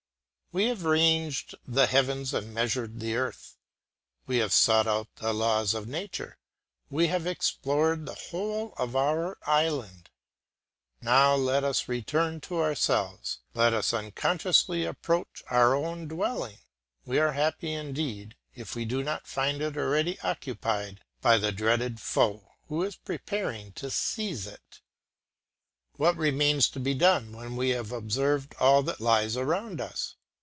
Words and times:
We 0.53 0.65
have 0.65 0.83
ranged 0.83 1.55
the 1.65 1.87
heavens 1.87 2.33
and 2.33 2.53
measured 2.53 2.99
the 2.99 3.15
earth; 3.15 3.55
we 4.27 4.39
have 4.39 4.51
sought 4.51 4.85
out 4.85 5.07
the 5.15 5.31
laws 5.31 5.73
of 5.73 5.87
nature; 5.87 6.37
we 6.89 7.07
have 7.07 7.25
explored 7.25 8.05
the 8.05 8.15
whole 8.15 8.73
of 8.75 8.93
our 8.93 9.37
island. 9.47 10.09
Now 11.01 11.35
let 11.35 11.63
us 11.63 11.87
return 11.87 12.41
to 12.41 12.59
ourselves, 12.59 13.39
let 13.53 13.71
us 13.73 13.93
unconsciously 13.93 14.83
approach 14.83 15.41
our 15.49 15.73
own 15.73 16.09
dwelling. 16.09 16.57
We 17.05 17.17
are 17.17 17.31
happy 17.31 17.71
indeed 17.71 18.35
if 18.53 18.75
we 18.75 18.83
do 18.83 19.03
not 19.05 19.27
find 19.27 19.61
it 19.61 19.77
already 19.77 20.19
occupied 20.19 20.99
by 21.21 21.37
the 21.37 21.53
dreaded 21.53 22.01
foe, 22.01 22.51
who 22.67 22.83
is 22.83 22.97
preparing 22.97 23.71
to 23.79 23.89
seize 23.89 24.45
it. 24.47 24.81
What 25.95 26.17
remains 26.17 26.67
to 26.71 26.79
be 26.81 26.93
done 26.93 27.31
when 27.31 27.55
we 27.55 27.69
have 27.69 27.93
observed 27.93 28.53
all 28.59 28.83
that 28.83 28.99
lies 28.99 29.37
around 29.37 29.79
us? 29.79 30.17